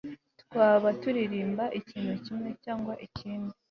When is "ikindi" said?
3.05-3.53